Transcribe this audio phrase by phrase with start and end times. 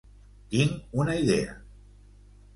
[0.53, 1.55] Tinc una idea!